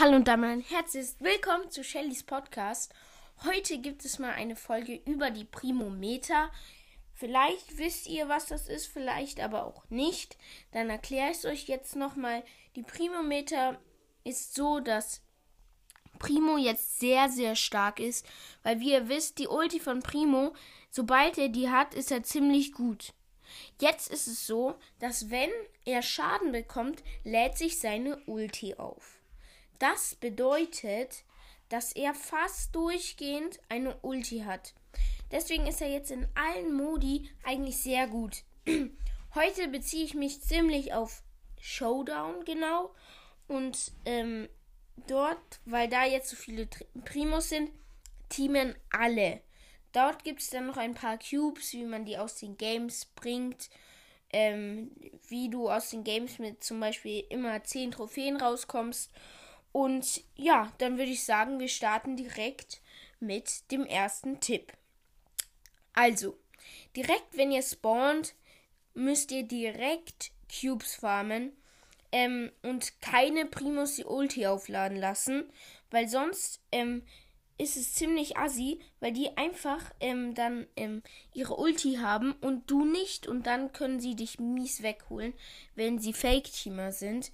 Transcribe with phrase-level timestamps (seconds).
[0.00, 2.94] Hallo und damit ein herzliches Willkommen zu Shellys Podcast.
[3.44, 6.50] Heute gibt es mal eine Folge über die Primometer.
[7.12, 10.38] Vielleicht wisst ihr, was das ist, vielleicht aber auch nicht.
[10.72, 12.42] Dann erkläre ich es euch jetzt nochmal.
[12.76, 13.78] Die Primometer
[14.24, 15.20] ist so, dass
[16.18, 18.24] Primo jetzt sehr, sehr stark ist,
[18.62, 20.54] weil wie ihr wisst, die Ulti von Primo,
[20.90, 23.12] sobald er die hat, ist er ziemlich gut.
[23.78, 25.50] Jetzt ist es so, dass wenn
[25.84, 29.19] er Schaden bekommt, lädt sich seine Ulti auf.
[29.80, 31.24] Das bedeutet,
[31.70, 34.74] dass er fast durchgehend eine Ulti hat.
[35.32, 38.42] Deswegen ist er jetzt in allen Modi eigentlich sehr gut.
[39.34, 41.22] Heute beziehe ich mich ziemlich auf
[41.60, 42.94] Showdown genau.
[43.48, 44.50] Und ähm,
[45.06, 46.68] dort, weil da jetzt so viele
[47.06, 47.70] Primos sind,
[48.28, 49.40] teamen alle.
[49.92, 53.70] Dort gibt es dann noch ein paar Cubes, wie man die aus den Games bringt.
[54.32, 54.90] Ähm,
[55.28, 59.10] wie du aus den Games mit zum Beispiel immer 10 Trophäen rauskommst
[59.72, 62.80] und ja, dann würde ich sagen, wir starten direkt
[63.20, 64.72] mit dem ersten Tipp.
[65.92, 66.38] Also,
[66.96, 68.34] direkt wenn ihr spawnt,
[68.94, 71.52] müsst ihr direkt Cubes farmen
[72.12, 75.50] ähm, und keine Primus die Ulti aufladen lassen,
[75.90, 77.02] weil sonst ähm,
[77.58, 81.02] ist es ziemlich assi, weil die einfach ähm, dann ähm,
[81.34, 85.34] ihre Ulti haben und du nicht und dann können sie dich mies wegholen,
[85.74, 87.30] wenn sie Fake-Teamer sind.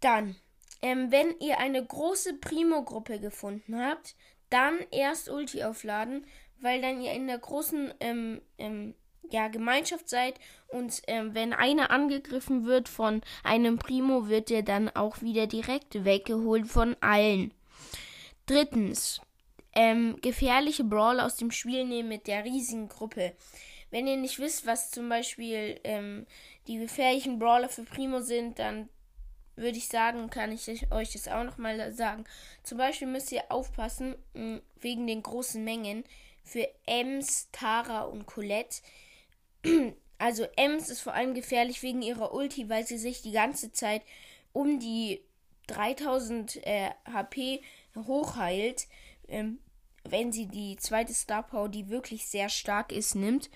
[0.00, 0.36] Dann
[0.84, 4.14] ähm, wenn ihr eine große Primo-Gruppe gefunden habt,
[4.50, 6.26] dann erst Ulti aufladen,
[6.60, 8.94] weil dann ihr in der großen ähm, ähm,
[9.30, 10.34] ja, Gemeinschaft seid
[10.68, 16.04] und ähm, wenn einer angegriffen wird von einem Primo, wird er dann auch wieder direkt
[16.04, 17.54] weggeholt von allen.
[18.44, 19.22] Drittens,
[19.72, 23.32] ähm, gefährliche Brawler aus dem Spiel nehmen mit der riesigen Gruppe.
[23.90, 26.26] Wenn ihr nicht wisst, was zum Beispiel ähm,
[26.66, 28.90] die gefährlichen Brawler für Primo sind, dann
[29.56, 32.24] würde ich sagen, kann ich euch das auch nochmal sagen.
[32.62, 34.16] Zum Beispiel müsst ihr aufpassen,
[34.80, 36.04] wegen den großen Mengen,
[36.42, 38.82] für Ems, Tara und Colette.
[40.16, 44.00] Also Ems ist vor allem gefährlich wegen ihrer Ulti, weil sie sich die ganze Zeit
[44.52, 45.20] um die
[45.66, 47.60] 3000 äh, HP
[47.96, 48.86] hochheilt,
[49.26, 49.58] ähm,
[50.04, 53.50] wenn sie die zweite Star Power, die wirklich sehr stark ist, nimmt.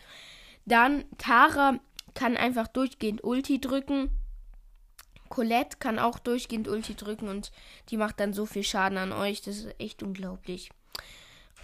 [0.66, 1.78] Dann Tara
[2.14, 4.10] kann einfach durchgehend Ulti drücken
[5.28, 7.52] Colette kann auch durchgehend Ulti drücken und
[7.90, 9.42] die macht dann so viel Schaden an euch.
[9.42, 10.70] Das ist echt unglaublich.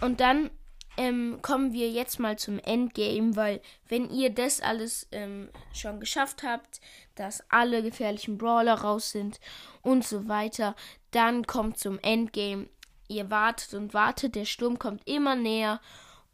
[0.01, 0.49] Und dann
[0.97, 6.43] ähm, kommen wir jetzt mal zum Endgame, weil wenn ihr das alles ähm, schon geschafft
[6.43, 6.79] habt,
[7.15, 9.39] dass alle gefährlichen Brawler raus sind
[9.81, 10.75] und so weiter,
[11.11, 12.69] dann kommt zum Endgame.
[13.07, 15.79] Ihr wartet und wartet, der Sturm kommt immer näher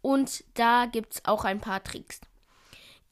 [0.02, 2.22] und da gibt es auch ein paar Tricks.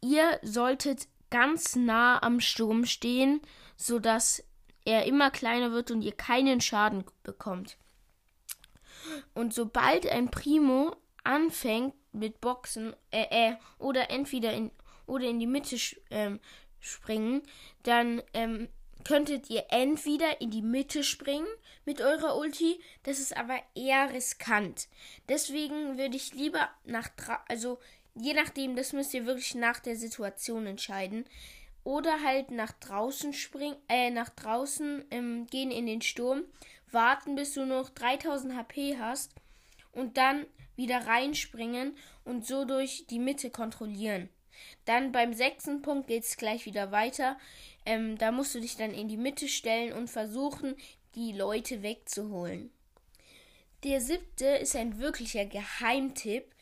[0.02, 3.42] Ihr solltet ganz nah am Sturm stehen,
[3.76, 4.44] sodass
[4.86, 7.78] er immer kleiner wird und ihr keinen Schaden bekommt.
[9.34, 14.72] Und sobald ein Primo anfängt mit Boxen, äh, äh, oder entweder in
[15.06, 15.76] oder in die Mitte
[16.12, 16.40] ähm,
[16.80, 17.42] springen,
[17.84, 18.70] dann ähm,
[19.04, 21.48] könntet ihr entweder in die Mitte springen
[21.86, 24.88] mit eurer Ulti, das ist aber eher riskant.
[25.28, 27.10] Deswegen würde ich lieber nach
[27.48, 27.80] also
[28.20, 31.26] je nachdem, das müsst ihr wirklich nach der Situation entscheiden.
[31.84, 36.44] Oder halt nach draußen springen, äh, nach draußen ähm, gehen in den Sturm,
[36.92, 39.34] warten, bis du noch 3000 HP hast
[39.92, 44.30] und dann wieder reinspringen und so durch die Mitte kontrollieren.
[44.86, 47.38] Dann beim sechsten Punkt geht es gleich wieder weiter.
[47.86, 50.76] Ähm, da musst du dich dann in die Mitte stellen und versuchen,
[51.16, 52.72] die Leute wegzuholen.
[53.84, 56.54] Der siebte ist ein wirklicher Geheimtipp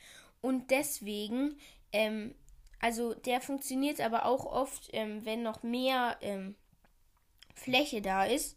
[0.48, 1.58] und deswegen,
[1.92, 2.34] ähm,
[2.80, 6.56] also der funktioniert aber auch oft, ähm, wenn noch mehr ähm,
[7.54, 8.56] Fläche da ist.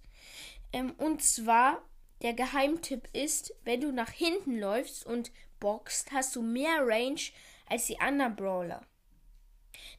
[0.73, 1.83] Ähm, und zwar,
[2.23, 7.21] der Geheimtipp ist, wenn du nach hinten läufst und boxt, hast du mehr Range
[7.67, 8.83] als die anderen Brawler.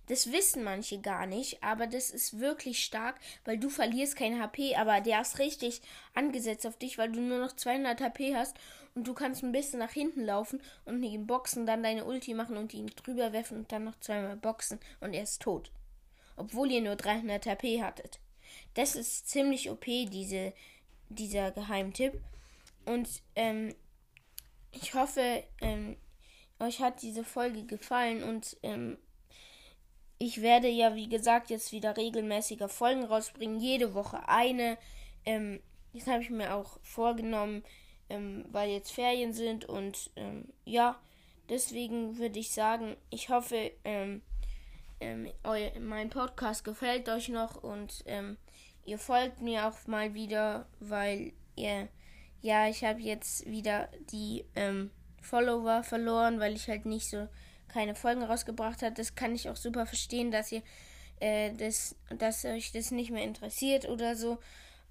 [0.07, 4.77] Das wissen manche gar nicht, aber das ist wirklich stark, weil du verlierst kein HP,
[4.77, 5.81] aber der ist richtig
[6.13, 8.55] angesetzt auf dich, weil du nur noch 200 HP hast
[8.95, 12.57] und du kannst ein bisschen nach hinten laufen und ihn boxen, dann deine Ulti machen
[12.57, 15.71] und ihn drüber werfen und dann noch zweimal boxen und er ist tot.
[16.35, 18.19] Obwohl ihr nur 300 HP hattet.
[18.73, 20.53] Das ist ziemlich OP, diese,
[21.09, 22.19] dieser Geheimtipp.
[22.85, 23.75] Und ähm,
[24.71, 25.97] ich hoffe, ähm,
[26.59, 28.97] euch hat diese Folge gefallen und ähm,
[30.17, 33.59] ich werde ja, wie gesagt, jetzt wieder regelmäßiger Folgen rausbringen.
[33.59, 34.77] Jede Woche eine.
[35.25, 35.59] Ähm,
[35.93, 37.63] das habe ich mir auch vorgenommen,
[38.11, 39.65] ähm, weil jetzt Ferien sind.
[39.65, 40.99] Und ähm, ja,
[41.49, 44.21] deswegen würde ich sagen, ich hoffe, ähm,
[44.99, 48.37] ähm, eu, mein Podcast gefällt euch noch und ähm,
[48.85, 51.87] ihr folgt mir auch mal wieder, weil ihr,
[52.41, 54.91] ja, ich habe jetzt wieder die ähm,
[55.21, 57.27] Follower verloren, weil ich halt nicht so
[57.69, 58.93] keine Folgen rausgebracht habe.
[58.93, 60.61] Das kann ich auch super verstehen, dass ihr
[61.21, 64.39] äh, das, dass euch das nicht mehr interessiert oder so.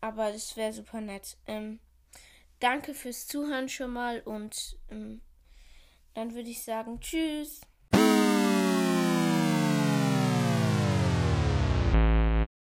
[0.00, 1.36] Aber das wäre super nett.
[1.46, 1.78] Ähm,
[2.60, 5.20] danke fürs Zuhören schon mal und ähm,
[6.14, 7.60] dann würde ich sagen, tschüss.